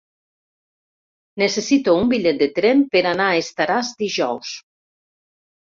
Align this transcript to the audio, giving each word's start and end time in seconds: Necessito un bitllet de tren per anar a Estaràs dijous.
Necessito 1.43 1.95
un 1.99 2.09
bitllet 2.15 2.41
de 2.41 2.49
tren 2.57 2.83
per 2.97 3.05
anar 3.13 3.31
a 3.35 3.39
Estaràs 3.47 3.95
dijous. 4.05 4.59